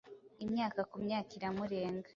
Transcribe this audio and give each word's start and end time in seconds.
Imyaka 0.45 0.79
kumyaka 0.91 1.29
iramurenga! 1.37 2.07